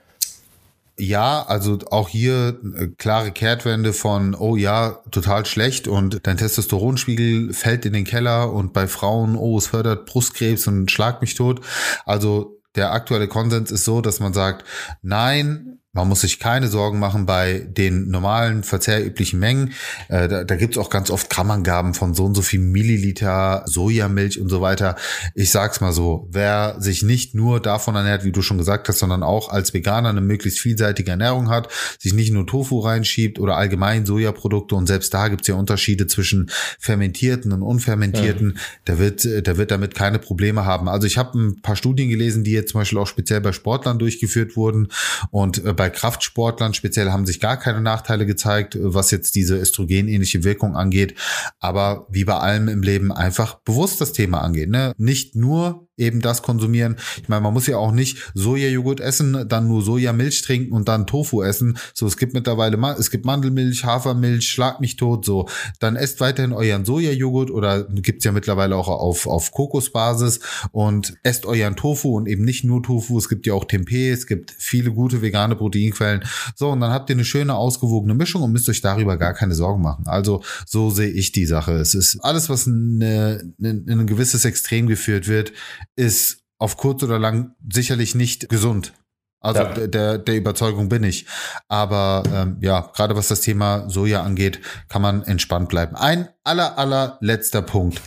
[0.98, 7.54] Ja, also auch hier äh, klare Kehrtwende von, oh ja, total schlecht und dein Testosteronspiegel
[7.54, 11.62] fällt in den Keller und bei Frauen, oh, es fördert Brustkrebs und schlag mich tot.
[12.06, 14.65] Also der aktuelle Konsens ist so, dass man sagt,
[15.02, 19.73] nein, man muss sich keine Sorgen machen bei den normalen verzehrüblichen Mengen.
[20.08, 23.63] Äh, da da gibt es auch ganz oft Grammangaben von so und so viel Milliliter
[23.65, 24.95] Sojamilch und so weiter.
[25.36, 28.99] Ich sag's mal so, wer sich nicht nur davon ernährt, wie du schon gesagt hast,
[28.99, 33.58] sondern auch als Veganer eine möglichst vielseitige Ernährung hat, sich nicht nur Tofu reinschiebt oder
[33.58, 36.49] allgemein Sojaprodukte und selbst da gibt's ja Unterschiede zwischen
[36.80, 38.62] fermentierten und unfermentierten, ja.
[38.88, 40.88] der wird, der wird damit keine Probleme haben.
[40.88, 43.99] Also ich habe ein paar Studien gelesen, die jetzt zum Beispiel auch speziell bei Sportlern
[43.99, 44.88] durchgeführt wurden
[45.32, 50.44] und äh, bei Kraftsportlern speziell haben sich gar keine Nachteile gezeigt, was jetzt diese östrogenähnliche
[50.44, 51.15] Wirkung angeht.
[51.60, 54.70] Aber wie bei allem im Leben einfach bewusst das Thema angehen.
[54.70, 54.94] Ne?
[54.98, 56.97] Nicht nur eben das konsumieren.
[57.21, 61.06] Ich meine, man muss ja auch nicht Sojajoghurt essen, dann nur Sojamilch trinken und dann
[61.06, 61.77] Tofu essen.
[61.93, 65.47] So, es gibt mittlerweile, es gibt Mandelmilch, Hafermilch, schlag mich tot, so.
[65.80, 70.39] Dann esst weiterhin euren Sojajoghurt oder gibt's ja mittlerweile auch auf, auf Kokosbasis
[70.71, 73.17] und esst euren Tofu und eben nicht nur Tofu.
[73.17, 76.23] Es gibt ja auch Tempeh, es gibt viele gute vegane Proteinquellen.
[76.56, 79.54] So, und dann habt ihr eine schöne, ausgewogene Mischung und müsst euch darüber gar keine
[79.54, 80.06] Sorgen machen.
[80.08, 81.73] Also, so sehe ich die Sache.
[81.73, 85.51] Es ist alles, was in, in, in ein gewisses Extrem geführt wird,
[85.95, 88.93] ist auf kurz oder lang sicherlich nicht gesund.
[89.39, 89.88] Also ja.
[89.88, 91.25] der, der Überzeugung bin ich.
[91.67, 95.95] Aber ähm, ja, gerade was das Thema Soja angeht, kann man entspannt bleiben.
[95.95, 98.01] Ein aller, allerletzter Punkt.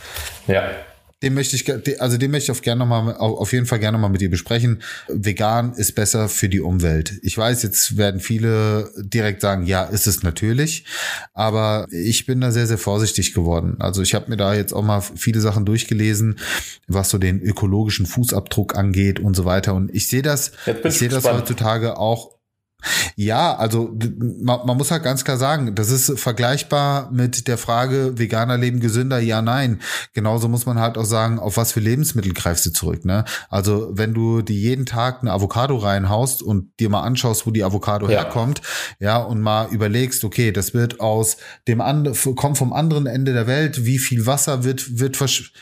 [0.47, 0.63] Ja
[1.23, 3.97] den möchte ich, also den möchte ich auf, gerne noch mal, auf jeden Fall gerne
[3.97, 4.83] noch mal mit dir besprechen.
[5.07, 7.13] Vegan ist besser für die Umwelt.
[7.23, 10.85] Ich weiß, jetzt werden viele direkt sagen, ja, ist es natürlich,
[11.33, 13.77] aber ich bin da sehr, sehr vorsichtig geworden.
[13.79, 16.37] Also ich habe mir da jetzt auch mal viele Sachen durchgelesen,
[16.87, 19.73] was so den ökologischen Fußabdruck angeht und so weiter.
[19.73, 20.51] Und ich sehe das,
[20.83, 22.34] ich sehe das heutzutage auch
[23.15, 28.17] ja, also man, man, muss halt ganz klar sagen, das ist vergleichbar mit der Frage,
[28.17, 29.81] Veganer leben gesünder, ja, nein.
[30.13, 33.25] Genauso muss man halt auch sagen, auf was für Lebensmittel greifst du zurück, ne?
[33.49, 37.63] Also wenn du dir jeden Tag eine Avocado reinhaust und dir mal anschaust, wo die
[37.63, 38.23] Avocado ja.
[38.23, 38.61] herkommt,
[38.99, 43.47] ja, und mal überlegst, okay, das wird aus dem anderen, kommt vom anderen Ende der
[43.47, 45.53] Welt, wie viel Wasser wird, wird versch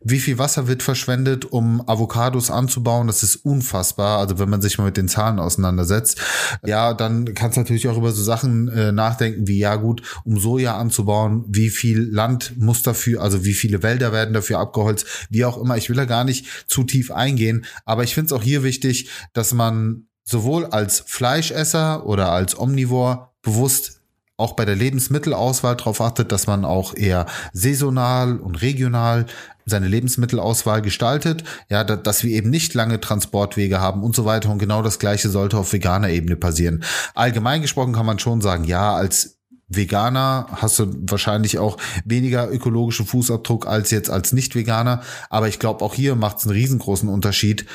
[0.00, 3.06] wie viel Wasser wird verschwendet, um Avocados anzubauen?
[3.06, 4.18] Das ist unfassbar.
[4.18, 6.20] Also wenn man sich mal mit den Zahlen auseinandersetzt,
[6.64, 10.38] ja, dann kannst du natürlich auch über so Sachen äh, nachdenken wie, ja gut, um
[10.38, 15.44] Soja anzubauen, wie viel Land muss dafür, also wie viele Wälder werden dafür abgeholzt, wie
[15.44, 15.76] auch immer.
[15.76, 19.10] Ich will da gar nicht zu tief eingehen, aber ich finde es auch hier wichtig,
[19.32, 24.02] dass man sowohl als Fleischesser oder als Omnivor bewusst
[24.36, 29.26] auch bei der Lebensmittelauswahl darauf achtet, dass man auch eher saisonal und regional
[29.66, 34.50] seine Lebensmittelauswahl gestaltet, ja, dass wir eben nicht lange Transportwege haben und so weiter.
[34.50, 36.84] Und genau das Gleiche sollte auf veganer Ebene passieren.
[37.14, 43.06] Allgemein gesprochen kann man schon sagen, ja, als Veganer hast du wahrscheinlich auch weniger ökologischen
[43.06, 45.02] Fußabdruck als jetzt als Nicht-Veganer.
[45.30, 47.66] Aber ich glaube, auch hier macht es einen riesengroßen Unterschied,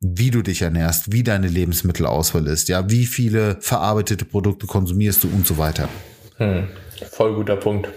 [0.00, 5.28] wie du dich ernährst, wie deine Lebensmittelauswahl ist, ja, wie viele verarbeitete Produkte konsumierst du
[5.28, 5.88] und so weiter.
[6.36, 6.68] Hm,
[7.10, 7.88] voll guter Punkt.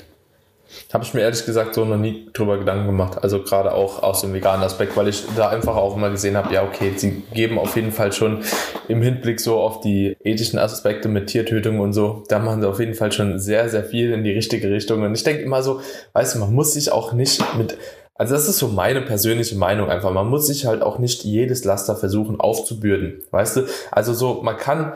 [0.93, 3.23] Habe ich mir ehrlich gesagt so noch nie drüber Gedanken gemacht.
[3.23, 6.53] Also gerade auch aus dem veganen Aspekt, weil ich da einfach auch immer gesehen habe,
[6.53, 8.43] ja, okay, sie geben auf jeden Fall schon
[8.87, 12.79] im Hinblick so auf die ethischen Aspekte mit Tiertötung und so, da machen sie auf
[12.79, 15.01] jeden Fall schon sehr, sehr viel in die richtige Richtung.
[15.03, 15.81] Und ich denke immer so,
[16.13, 17.77] weißt du, man muss sich auch nicht mit
[18.15, 20.11] also das ist so meine persönliche Meinung einfach.
[20.11, 23.23] Man muss sich halt auch nicht jedes Laster versuchen aufzubürden.
[23.31, 23.67] Weißt du?
[23.91, 24.93] Also so, man kann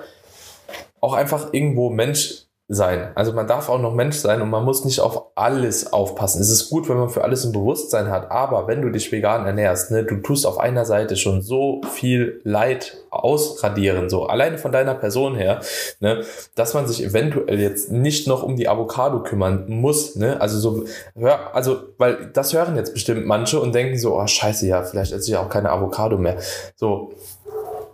[1.02, 3.12] auch einfach irgendwo Mensch sein.
[3.16, 6.42] Also man darf auch noch Mensch sein und man muss nicht auf alles aufpassen.
[6.42, 9.46] Es ist gut, wenn man für alles ein Bewusstsein hat, aber wenn du dich vegan
[9.46, 14.74] ernährst, ne, du tust auf einer Seite schon so viel Leid ausradieren, so alleine von
[14.74, 15.62] deiner Person her,
[16.02, 16.24] ne,
[16.56, 20.86] dass man sich eventuell jetzt nicht noch um die Avocado kümmern muss, ne, also so,
[21.16, 25.14] hör, also, weil das hören jetzt bestimmt manche und denken so, oh scheiße, ja, vielleicht
[25.14, 26.36] esse ich auch keine Avocado mehr.
[26.76, 27.14] So,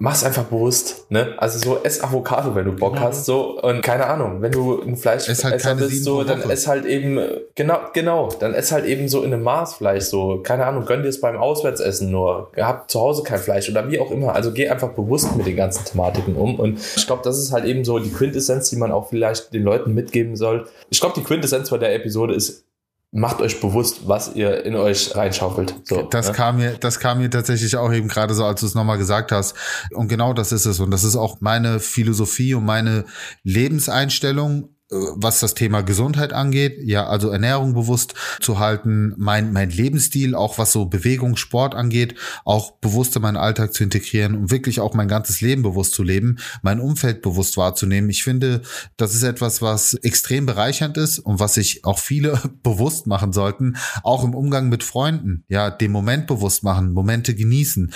[0.04, 1.34] mach's einfach bewusst, ne?
[1.38, 3.06] Also so ess Avocado, wenn du Bock genau.
[3.06, 6.86] hast, so und keine Ahnung, wenn du ein Fleisch halt bist, so dann ess halt
[6.86, 7.18] eben
[7.56, 11.04] genau, genau, dann ess halt eben so in einem Maß Fleisch, so keine Ahnung, gönn
[11.04, 14.36] dir es beim Auswärtsessen nur, hab zu Hause kein Fleisch oder wie auch immer.
[14.36, 17.64] Also geh einfach bewusst mit den ganzen Thematiken um und ich glaube, das ist halt
[17.64, 20.68] eben so die Quintessenz, die man auch vielleicht den Leuten mitgeben soll.
[20.90, 22.66] Ich glaube, die Quintessenz von der Episode ist
[23.14, 25.76] macht euch bewusst, was ihr in euch reinschaufelt.
[25.84, 26.34] So, das ne?
[26.34, 29.32] kam mir, das kam mir tatsächlich auch eben gerade so, als du es nochmal gesagt
[29.32, 29.56] hast.
[29.92, 30.80] Und genau das ist es.
[30.80, 33.06] Und das ist auch meine Philosophie und meine
[33.44, 34.73] Lebenseinstellung
[35.16, 40.58] was das Thema Gesundheit angeht, ja, also Ernährung bewusst zu halten, mein, mein Lebensstil, auch
[40.58, 44.94] was so Bewegung, Sport angeht, auch bewusst in meinen Alltag zu integrieren und wirklich auch
[44.94, 48.10] mein ganzes Leben bewusst zu leben, mein Umfeld bewusst wahrzunehmen.
[48.10, 48.62] Ich finde,
[48.98, 53.78] das ist etwas, was extrem bereichernd ist und was sich auch viele bewusst machen sollten,
[54.04, 57.94] auch im Umgang mit Freunden, ja, den Moment bewusst machen, Momente genießen,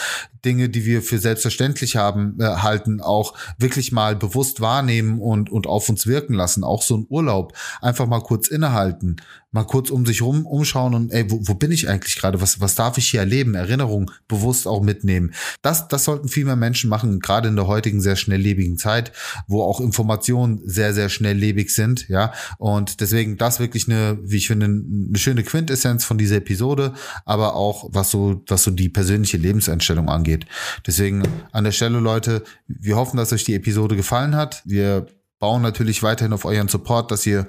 [0.48, 5.68] Dinge, die wir für selbstverständlich haben, äh, halten, auch wirklich mal bewusst wahrnehmen und, und
[5.68, 6.64] auf uns wirken lassen.
[6.64, 7.52] Auch so ein Urlaub.
[7.82, 9.18] Einfach mal kurz innehalten,
[9.52, 12.42] mal kurz um sich rum umschauen und ey, wo, wo bin ich eigentlich gerade?
[12.42, 13.56] Was, was darf ich hier erleben?
[13.56, 15.34] Erinnerung bewusst auch mitnehmen.
[15.62, 19.14] Das, das sollten viel mehr Menschen machen, gerade in der heutigen sehr schnelllebigen Zeit,
[19.48, 22.34] wo auch Informationen sehr, sehr schnelllebig sind, ja.
[22.58, 26.94] Und deswegen das wirklich eine, wie ich finde, eine schöne Quintessenz von dieser Episode,
[27.26, 30.46] aber auch was so, was so die persönliche Lebenseinstellung angeht.
[30.86, 34.62] Deswegen an der Stelle, Leute, wir hoffen, dass euch die Episode gefallen hat.
[34.66, 35.08] Wir
[35.40, 37.48] bauen natürlich weiterhin auf euren Support, dass ihr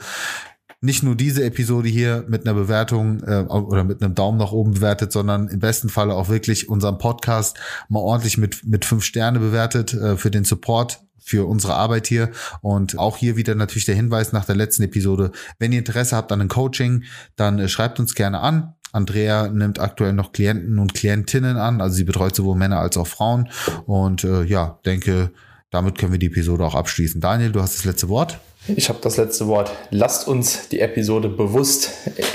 [0.80, 4.74] nicht nur diese Episode hier mit einer Bewertung äh, oder mit einem Daumen nach oben
[4.74, 7.58] bewertet, sondern im besten Falle auch wirklich unseren Podcast
[7.88, 12.30] mal ordentlich mit, mit fünf Sterne bewertet äh, für den Support für unsere Arbeit hier.
[12.62, 15.32] Und auch hier wieder natürlich der Hinweis nach der letzten Episode.
[15.58, 17.04] Wenn ihr Interesse habt an einem Coaching,
[17.36, 18.74] dann äh, schreibt uns gerne an.
[18.92, 23.06] Andrea nimmt aktuell noch Klienten und Klientinnen an, also sie betreut sowohl Männer als auch
[23.06, 23.50] Frauen.
[23.84, 25.30] Und äh, ja, denke,
[25.70, 27.20] damit können wir die Episode auch abschließen.
[27.20, 28.38] Daniel, du hast das letzte Wort.
[28.76, 29.70] Ich habe das letzte Wort.
[29.90, 31.90] Lasst uns die Episode bewusst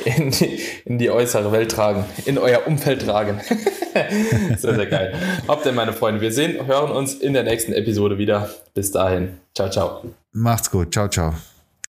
[0.05, 3.39] in die, in die äußere Welt tragen, in euer Umfeld tragen.
[4.57, 5.13] sehr, sehr geil.
[5.47, 6.21] Habt ihr, meine Freunde.
[6.21, 8.49] Wir sehen, hören uns in der nächsten Episode wieder.
[8.73, 9.37] Bis dahin.
[9.55, 10.03] Ciao, ciao.
[10.31, 10.93] Macht's gut.
[10.93, 11.52] Ciao, ciao.